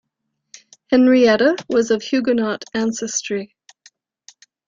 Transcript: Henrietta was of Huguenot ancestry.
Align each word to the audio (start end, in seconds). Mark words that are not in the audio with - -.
Henrietta 0.89 1.55
was 1.69 1.91
of 1.91 2.01
Huguenot 2.01 2.63
ancestry. 2.73 3.53